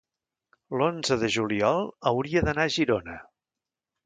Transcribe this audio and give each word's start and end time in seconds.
l'onze 0.81 1.17
de 1.23 1.29
juliol 1.35 1.85
hauria 2.13 2.45
d'anar 2.49 2.67
a 2.67 2.73
Girona. 2.79 3.21